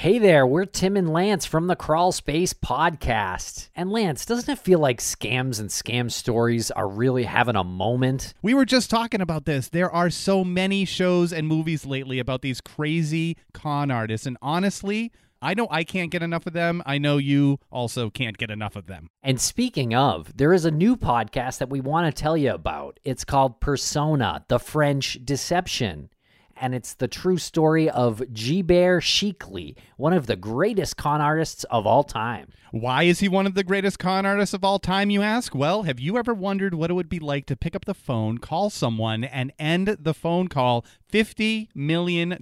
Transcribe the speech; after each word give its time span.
Hey 0.00 0.18
there, 0.18 0.46
we're 0.46 0.64
Tim 0.64 0.96
and 0.96 1.12
Lance 1.12 1.44
from 1.44 1.66
the 1.66 1.76
Crawl 1.76 2.10
Space 2.10 2.54
Podcast. 2.54 3.68
And 3.76 3.92
Lance, 3.92 4.24
doesn't 4.24 4.50
it 4.50 4.58
feel 4.58 4.78
like 4.78 4.98
scams 4.98 5.60
and 5.60 5.68
scam 5.68 6.10
stories 6.10 6.70
are 6.70 6.88
really 6.88 7.24
having 7.24 7.54
a 7.54 7.62
moment? 7.62 8.32
We 8.40 8.54
were 8.54 8.64
just 8.64 8.88
talking 8.88 9.20
about 9.20 9.44
this. 9.44 9.68
There 9.68 9.90
are 9.90 10.08
so 10.08 10.42
many 10.42 10.86
shows 10.86 11.34
and 11.34 11.46
movies 11.46 11.84
lately 11.84 12.18
about 12.18 12.40
these 12.40 12.62
crazy 12.62 13.36
con 13.52 13.90
artists. 13.90 14.26
And 14.26 14.38
honestly, 14.40 15.12
I 15.42 15.52
know 15.52 15.68
I 15.70 15.84
can't 15.84 16.10
get 16.10 16.22
enough 16.22 16.46
of 16.46 16.54
them. 16.54 16.82
I 16.86 16.96
know 16.96 17.18
you 17.18 17.58
also 17.70 18.08
can't 18.08 18.38
get 18.38 18.50
enough 18.50 18.76
of 18.76 18.86
them. 18.86 19.10
And 19.22 19.38
speaking 19.38 19.94
of, 19.94 20.34
there 20.34 20.54
is 20.54 20.64
a 20.64 20.70
new 20.70 20.96
podcast 20.96 21.58
that 21.58 21.68
we 21.68 21.82
want 21.82 22.06
to 22.06 22.22
tell 22.22 22.38
you 22.38 22.54
about. 22.54 22.98
It's 23.04 23.26
called 23.26 23.60
Persona, 23.60 24.46
the 24.48 24.58
French 24.58 25.18
Deception 25.26 26.08
and 26.60 26.74
it's 26.74 26.94
the 26.94 27.08
true 27.08 27.38
story 27.38 27.88
of 27.88 28.22
Gilbert 28.32 29.02
Chikli, 29.02 29.74
one 29.96 30.12
of 30.12 30.26
the 30.26 30.36
greatest 30.36 30.96
con 30.96 31.20
artists 31.20 31.64
of 31.64 31.86
all 31.86 32.04
time. 32.04 32.52
Why 32.72 33.02
is 33.02 33.18
he 33.18 33.28
one 33.28 33.46
of 33.46 33.54
the 33.54 33.64
greatest 33.64 33.98
con 33.98 34.24
artists 34.24 34.54
of 34.54 34.62
all 34.62 34.78
time, 34.78 35.10
you 35.10 35.22
ask? 35.22 35.56
Well, 35.56 35.82
have 35.82 35.98
you 35.98 36.16
ever 36.16 36.32
wondered 36.32 36.72
what 36.72 36.88
it 36.88 36.94
would 36.94 37.08
be 37.08 37.18
like 37.18 37.46
to 37.46 37.56
pick 37.56 37.74
up 37.74 37.84
the 37.84 37.94
phone, 37.94 38.38
call 38.38 38.70
someone, 38.70 39.24
and 39.24 39.52
end 39.58 39.88
the 39.88 40.14
phone 40.14 40.46
call 40.46 40.84
$50 41.12 41.68
million 41.74 42.38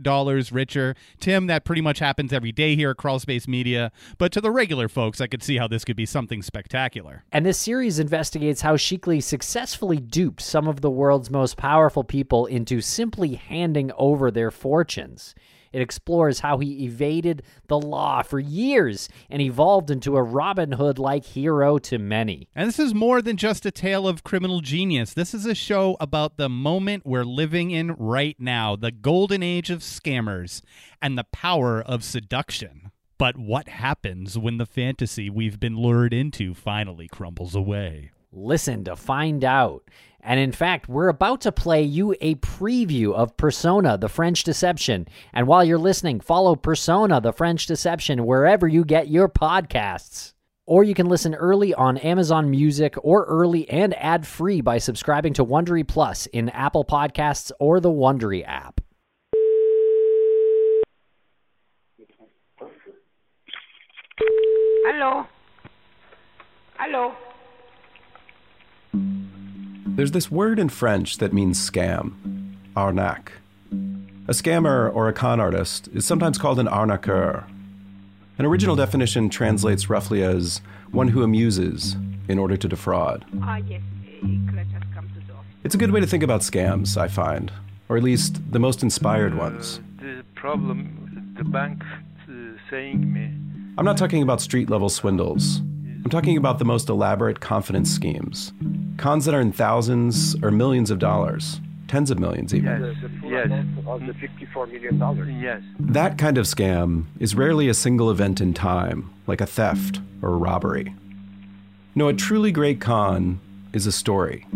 richer? 0.52 0.94
Tim, 1.18 1.46
that 1.46 1.64
pretty 1.64 1.80
much 1.80 2.00
happens 2.00 2.30
every 2.34 2.52
day 2.52 2.76
here 2.76 2.90
at 2.90 2.98
Crawlspace 2.98 3.48
Media, 3.48 3.90
but 4.18 4.30
to 4.32 4.42
the 4.42 4.50
regular 4.50 4.86
folks, 4.88 5.22
I 5.22 5.28
could 5.28 5.42
see 5.42 5.56
how 5.56 5.66
this 5.66 5.82
could 5.82 5.96
be 5.96 6.04
something 6.04 6.42
spectacular. 6.42 7.24
And 7.32 7.46
this 7.46 7.56
series 7.56 7.98
investigates 7.98 8.60
how 8.60 8.76
Chikli 8.76 9.22
successfully 9.22 9.96
duped 9.96 10.42
some 10.42 10.68
of 10.68 10.82
the 10.82 10.90
world's 10.90 11.30
most 11.30 11.56
powerful 11.56 12.04
people 12.04 12.44
into 12.44 12.82
simply 12.82 13.36
handing 13.36 13.92
over 13.96 14.07
their 14.30 14.50
fortunes. 14.50 15.34
It 15.72 15.82
explores 15.82 16.40
how 16.40 16.58
he 16.58 16.84
evaded 16.84 17.42
the 17.66 17.78
law 17.78 18.22
for 18.22 18.38
years 18.38 19.08
and 19.30 19.42
evolved 19.42 19.90
into 19.90 20.16
a 20.16 20.22
Robin 20.22 20.72
Hood 20.72 20.98
like 20.98 21.24
hero 21.24 21.78
to 21.78 21.98
many. 21.98 22.48
And 22.54 22.68
this 22.68 22.78
is 22.78 22.94
more 22.94 23.20
than 23.20 23.36
just 23.36 23.66
a 23.66 23.70
tale 23.70 24.08
of 24.08 24.24
criminal 24.24 24.60
genius. 24.60 25.14
This 25.14 25.34
is 25.34 25.46
a 25.46 25.54
show 25.54 25.96
about 26.00 26.36
the 26.36 26.48
moment 26.48 27.04
we're 27.06 27.24
living 27.24 27.70
in 27.70 27.92
right 27.92 28.36
now, 28.38 28.76
the 28.76 28.92
golden 28.92 29.42
age 29.42 29.70
of 29.70 29.80
scammers 29.80 30.62
and 31.02 31.18
the 31.18 31.24
power 31.24 31.82
of 31.82 32.02
seduction. 32.02 32.90
But 33.18 33.36
what 33.36 33.68
happens 33.68 34.38
when 34.38 34.58
the 34.58 34.66
fantasy 34.66 35.28
we've 35.28 35.58
been 35.58 35.76
lured 35.76 36.14
into 36.14 36.54
finally 36.54 37.08
crumbles 37.08 37.54
away? 37.54 38.12
Listen 38.32 38.84
to 38.84 38.94
find 38.94 39.44
out. 39.44 39.82
And 40.20 40.38
in 40.38 40.52
fact, 40.52 40.88
we're 40.88 41.08
about 41.08 41.40
to 41.42 41.52
play 41.52 41.82
you 41.82 42.14
a 42.20 42.34
preview 42.36 43.14
of 43.14 43.36
Persona, 43.36 43.96
the 43.96 44.08
French 44.08 44.42
Deception. 44.42 45.08
And 45.32 45.46
while 45.46 45.64
you're 45.64 45.78
listening, 45.78 46.20
follow 46.20 46.54
Persona, 46.56 47.20
the 47.20 47.32
French 47.32 47.66
Deception, 47.66 48.26
wherever 48.26 48.68
you 48.68 48.84
get 48.84 49.08
your 49.08 49.28
podcasts. 49.28 50.34
Or 50.66 50.84
you 50.84 50.92
can 50.92 51.06
listen 51.06 51.34
early 51.34 51.72
on 51.72 51.96
Amazon 51.96 52.50
Music 52.50 52.94
or 53.02 53.24
early 53.24 53.70
and 53.70 53.94
ad 53.96 54.26
free 54.26 54.60
by 54.60 54.76
subscribing 54.76 55.32
to 55.34 55.44
Wondery 55.44 55.86
Plus 55.86 56.26
in 56.26 56.50
Apple 56.50 56.84
Podcasts 56.84 57.50
or 57.58 57.80
the 57.80 57.90
Wondery 57.90 58.46
app. 58.46 58.82
Hello. 64.84 65.26
Hello. 66.76 67.14
There's 69.98 70.12
this 70.12 70.30
word 70.30 70.60
in 70.60 70.68
French 70.68 71.18
that 71.18 71.32
means 71.32 71.58
scam 71.58 72.12
arnaque. 72.76 73.30
A 74.28 74.30
scammer 74.30 74.94
or 74.94 75.08
a 75.08 75.12
con 75.12 75.40
artist 75.40 75.88
is 75.92 76.06
sometimes 76.06 76.38
called 76.38 76.60
an 76.60 76.68
arnaqueur. 76.68 77.42
An 78.38 78.46
original 78.46 78.76
definition 78.76 79.28
translates 79.28 79.90
roughly 79.90 80.22
as 80.22 80.60
one 80.92 81.08
who 81.08 81.24
amuses 81.24 81.96
in 82.28 82.38
order 82.38 82.56
to 82.56 82.68
defraud. 82.68 83.24
Ah, 83.42 83.56
yes. 83.56 83.82
Ikra 84.22 84.70
just 84.70 84.94
come 84.94 85.08
to 85.08 85.14
the. 85.26 85.32
It's 85.64 85.74
a 85.74 85.78
good 85.78 85.90
way 85.90 85.98
to 85.98 86.06
think 86.06 86.22
about 86.22 86.42
scams, 86.42 86.96
I 86.96 87.08
find, 87.08 87.50
or 87.88 87.96
at 87.96 88.04
least 88.04 88.52
the 88.52 88.60
most 88.60 88.84
inspired 88.84 89.36
ones. 89.36 89.80
the 89.96 90.22
problem 90.36 91.34
the 91.36 91.42
bank 91.42 91.82
uh, 91.82 92.32
saying 92.70 93.12
me 93.12 93.32
I'm 93.76 93.84
not 93.84 93.98
talking 93.98 94.22
about 94.22 94.40
street 94.40 94.70
level 94.70 94.90
swindles. 94.90 95.58
I'm 95.58 96.10
talking 96.10 96.36
about 96.36 96.60
the 96.60 96.64
most 96.64 96.88
elaborate 96.88 97.40
confidence 97.40 97.90
schemes. 97.90 98.52
Cons 98.98 99.24
that 99.24 99.34
are 99.34 99.40
in 99.40 99.52
thousands 99.52 100.34
or 100.42 100.50
millions 100.50 100.90
of 100.90 100.98
dollars, 100.98 101.60
tens 101.86 102.10
of 102.10 102.18
millions 102.18 102.52
even. 102.54 102.82
yes 102.82 102.96
the 103.00 103.08
full 103.20 103.30
yes 103.30 103.50
of 103.86 104.00
the 104.00 104.12
$54 104.12 104.72
million. 104.72 105.40
yes 105.40 105.62
That 105.78 106.18
kind 106.18 106.36
of 106.36 106.46
scam 106.46 107.04
is 107.18 107.34
rarely 107.34 107.68
a 107.68 107.74
single 107.74 108.10
event 108.10 108.40
in 108.40 108.52
time, 108.54 109.10
like 109.26 109.40
a 109.40 109.46
theft 109.46 110.00
or 110.20 110.30
a 110.34 110.36
robbery. 110.36 110.94
No, 111.94 112.08
a 112.08 112.12
truly 112.12 112.52
great 112.52 112.80
con 112.80 113.40
is 113.72 113.86
a 113.86 113.92
story. 113.92 114.46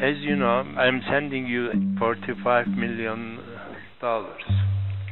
as 0.00 0.16
you 0.18 0.34
know 0.36 0.58
i'm 0.84 1.02
sending 1.08 1.46
you 1.46 1.70
45 1.98 2.68
million 2.68 3.38
dollars 4.00 4.42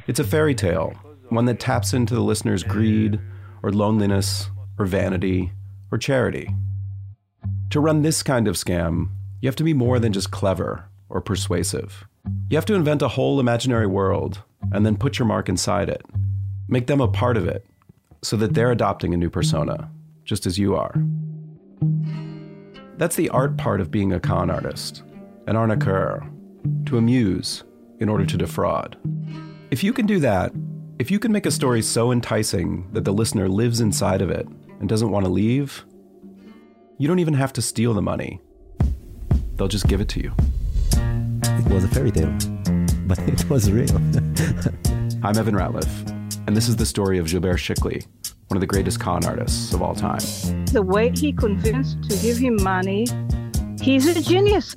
It's 0.06 0.20
a 0.20 0.24
fairy 0.24 0.54
tale, 0.54 0.92
one 1.28 1.44
that 1.46 1.58
taps 1.60 1.92
into 1.94 2.14
the 2.14 2.20
listener's 2.20 2.62
greed, 2.64 3.18
or 3.62 3.70
loneliness, 3.72 4.48
or 4.78 4.86
vanity, 4.86 5.52
or 5.90 5.98
charity. 5.98 6.48
To 7.70 7.80
run 7.80 8.02
this 8.02 8.22
kind 8.22 8.46
of 8.46 8.54
scam, 8.54 9.08
you 9.40 9.48
have 9.48 9.56
to 9.56 9.64
be 9.64 9.74
more 9.74 9.98
than 9.98 10.12
just 10.12 10.30
clever 10.30 10.84
or 11.08 11.20
persuasive. 11.20 12.06
You 12.48 12.56
have 12.56 12.66
to 12.66 12.74
invent 12.74 13.02
a 13.02 13.08
whole 13.08 13.40
imaginary 13.40 13.86
world 13.86 14.42
and 14.72 14.86
then 14.86 14.96
put 14.96 15.18
your 15.18 15.26
mark 15.26 15.48
inside 15.48 15.88
it. 15.88 16.02
Make 16.68 16.86
them 16.86 17.00
a 17.00 17.08
part 17.08 17.36
of 17.36 17.46
it 17.46 17.66
so 18.22 18.36
that 18.36 18.54
they're 18.54 18.72
adopting 18.72 19.14
a 19.14 19.16
new 19.16 19.30
persona, 19.30 19.90
just 20.24 20.46
as 20.46 20.58
you 20.58 20.76
are. 20.76 20.94
That's 22.96 23.16
the 23.16 23.28
art 23.30 23.56
part 23.56 23.80
of 23.80 23.90
being 23.90 24.12
a 24.12 24.20
con 24.20 24.50
artist, 24.50 25.02
an 25.46 25.56
arnaqueur, 25.56 26.26
to 26.86 26.98
amuse 26.98 27.64
in 27.98 28.08
order 28.08 28.24
to 28.24 28.36
defraud. 28.36 28.96
If 29.70 29.84
you 29.84 29.92
can 29.92 30.06
do 30.06 30.18
that, 30.20 30.52
if 30.98 31.10
you 31.10 31.18
can 31.18 31.32
make 31.32 31.46
a 31.46 31.50
story 31.50 31.82
so 31.82 32.10
enticing 32.10 32.90
that 32.92 33.04
the 33.04 33.12
listener 33.12 33.48
lives 33.48 33.80
inside 33.80 34.22
of 34.22 34.30
it 34.30 34.46
and 34.80 34.88
doesn't 34.88 35.10
want 35.10 35.26
to 35.26 35.30
leave, 35.30 35.84
you 36.98 37.06
don't 37.06 37.18
even 37.18 37.34
have 37.34 37.52
to 37.52 37.62
steal 37.62 37.92
the 37.92 38.02
money. 38.02 38.40
They'll 39.56 39.68
just 39.68 39.86
give 39.86 40.00
it 40.00 40.08
to 40.10 40.22
you. 40.22 40.32
It 41.42 41.72
was 41.72 41.84
a 41.84 41.88
fairy 41.88 42.10
tale, 42.10 42.36
but 43.06 43.18
it 43.20 43.48
was 43.50 43.70
real. 43.70 43.96
I'm 45.22 45.36
Evan 45.36 45.54
Ratliff, 45.54 45.86
and 46.46 46.56
this 46.56 46.68
is 46.68 46.76
the 46.76 46.86
story 46.86 47.18
of 47.18 47.26
Gilbert 47.26 47.58
Chikli, 47.58 48.06
one 48.48 48.56
of 48.56 48.60
the 48.60 48.66
greatest 48.66 48.98
con 49.00 49.24
artists 49.26 49.74
of 49.74 49.82
all 49.82 49.94
time. 49.94 50.20
The 50.66 50.82
way 50.82 51.10
he 51.10 51.32
convinced 51.32 52.02
to 52.08 52.16
give 52.16 52.38
him 52.38 52.62
money, 52.62 53.06
he's 53.80 54.06
a 54.06 54.22
genius. 54.22 54.74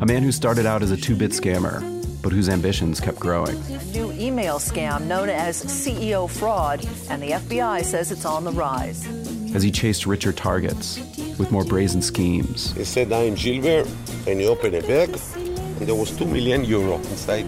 A 0.00 0.06
man 0.06 0.22
who 0.22 0.30
started 0.30 0.66
out 0.66 0.82
as 0.82 0.90
a 0.90 0.96
two 0.96 1.16
bit 1.16 1.32
scammer, 1.32 1.80
but 2.22 2.30
whose 2.30 2.48
ambitions 2.48 3.00
kept 3.00 3.18
growing. 3.18 3.56
A 3.72 3.84
new 3.86 4.12
email 4.12 4.58
scam 4.58 5.06
known 5.06 5.28
as 5.28 5.64
CEO 5.64 6.30
fraud, 6.30 6.86
and 7.10 7.20
the 7.20 7.30
FBI 7.32 7.84
says 7.84 8.12
it's 8.12 8.24
on 8.24 8.44
the 8.44 8.52
rise. 8.52 9.04
As 9.54 9.62
he 9.62 9.70
chased 9.70 10.06
richer 10.06 10.32
targets 10.32 10.98
with 11.38 11.50
more 11.52 11.64
brazen 11.64 12.00
schemes, 12.00 12.72
He 12.72 12.84
said, 12.84 13.12
I'm 13.12 13.34
Gilbert, 13.34 13.86
and 14.26 14.40
he 14.40 14.46
opened 14.46 14.74
a 14.74 14.82
bag, 14.82 15.10
and 15.36 15.86
there 15.86 15.94
was 15.94 16.10
2 16.16 16.24
million 16.24 16.64
euro 16.64 16.96
inside. 16.96 17.46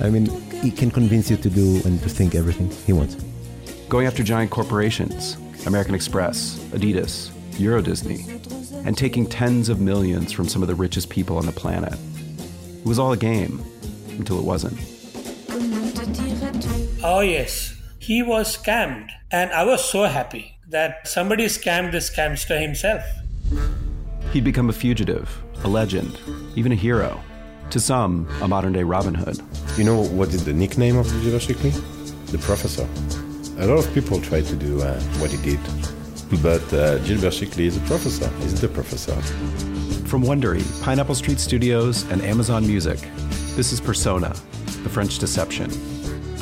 I 0.00 0.10
mean, 0.10 0.26
he 0.62 0.70
can 0.70 0.90
convince 0.90 1.30
you 1.30 1.36
to 1.38 1.48
do 1.48 1.80
and 1.84 2.02
to 2.02 2.08
think 2.08 2.34
everything 2.34 2.70
he 2.86 2.92
wants. 2.92 3.16
going 3.88 4.06
after 4.06 4.22
giant 4.22 4.50
corporations, 4.50 5.36
American 5.66 5.94
Express, 5.94 6.58
Adidas, 6.72 7.30
Euro 7.58 7.82
Disney, 7.82 8.24
and 8.84 8.96
taking 8.96 9.26
tens 9.26 9.68
of 9.68 9.80
millions 9.80 10.32
from 10.32 10.48
some 10.48 10.62
of 10.62 10.68
the 10.68 10.74
richest 10.74 11.08
people 11.10 11.36
on 11.36 11.46
the 11.46 11.52
planet. 11.52 11.94
It 12.80 12.86
was 12.86 12.98
all 12.98 13.12
a 13.12 13.16
game 13.18 13.62
until 14.18 14.38
it 14.38 14.44
wasn't. 14.44 14.78
Oh, 17.04 17.20
yes. 17.20 17.74
He 17.98 18.22
was 18.22 18.56
scammed. 18.56 19.10
And 19.30 19.50
I 19.52 19.64
was 19.64 19.84
so 19.84 20.04
happy 20.04 20.51
that 20.72 21.06
somebody 21.06 21.46
scammed 21.46 21.92
the 21.92 21.98
scamster 21.98 22.60
himself. 22.60 23.04
He'd 24.32 24.44
become 24.44 24.70
a 24.70 24.72
fugitive, 24.72 25.42
a 25.64 25.68
legend, 25.68 26.18
even 26.56 26.72
a 26.72 26.74
hero. 26.74 27.22
To 27.70 27.80
some, 27.80 28.26
a 28.40 28.48
modern 28.48 28.72
day 28.72 28.82
Robin 28.82 29.14
Hood. 29.14 29.38
You 29.76 29.84
know 29.84 30.02
what 30.02 30.28
is 30.30 30.44
the 30.44 30.52
nickname 30.52 30.96
of 30.96 31.06
Gilbert 31.22 31.42
Chikli? 31.42 31.72
The 32.30 32.38
Professor. 32.38 32.88
A 33.58 33.66
lot 33.66 33.84
of 33.84 33.94
people 33.94 34.20
try 34.20 34.40
to 34.40 34.56
do 34.56 34.80
uh, 34.80 34.98
what 35.20 35.30
he 35.30 35.36
did, 35.42 35.60
but 36.42 36.62
uh, 36.72 36.98
Gilbert 37.00 37.34
Chikli 37.34 37.66
is 37.66 37.76
a 37.76 37.80
professor. 37.80 38.28
He's 38.40 38.60
the 38.60 38.68
professor. 38.68 39.14
From 40.08 40.24
Wondery, 40.24 40.64
Pineapple 40.82 41.14
Street 41.14 41.38
Studios, 41.38 42.10
and 42.10 42.22
Amazon 42.22 42.66
Music, 42.66 42.98
this 43.56 43.72
is 43.72 43.80
Persona, 43.80 44.34
The 44.82 44.88
French 44.88 45.18
Deception. 45.18 45.70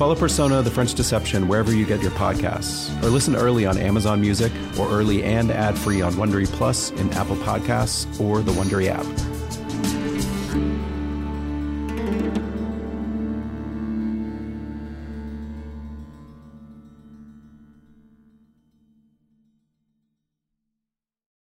Follow 0.01 0.15
Persona, 0.15 0.63
The 0.63 0.71
French 0.71 0.95
Deception 0.95 1.47
wherever 1.47 1.75
you 1.75 1.85
get 1.85 2.01
your 2.01 2.11
podcasts, 2.13 2.91
or 3.03 3.11
listen 3.11 3.37
early 3.37 3.67
on 3.67 3.77
Amazon 3.77 4.19
Music, 4.19 4.51
or 4.79 4.89
early 4.89 5.23
and 5.23 5.51
ad 5.51 5.77
free 5.77 6.01
on 6.01 6.15
Wondery 6.15 6.51
Plus 6.51 6.91
in 6.93 7.13
Apple 7.13 7.37
Podcasts 7.37 8.19
or 8.19 8.41
the 8.41 8.53
Wondery 8.53 8.87
app. 8.87 9.30